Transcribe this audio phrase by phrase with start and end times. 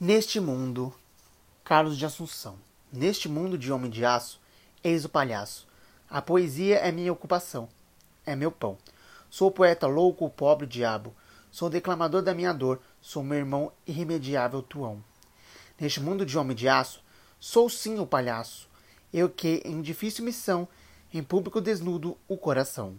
[0.00, 0.92] Neste mundo,
[1.62, 2.58] Carlos de Assunção.
[2.92, 4.40] Neste mundo de homem de aço,
[4.82, 5.68] eis o palhaço.
[6.10, 7.68] A poesia é minha ocupação,
[8.26, 8.76] é meu pão.
[9.30, 11.14] Sou poeta louco, pobre diabo.
[11.48, 15.02] Sou declamador da minha dor, sou meu irmão irremediável tuão.
[15.78, 17.00] Neste mundo de homem de aço,
[17.38, 18.68] sou sim o palhaço.
[19.12, 20.66] Eu que, em difícil missão,
[21.12, 22.96] em público desnudo o coração.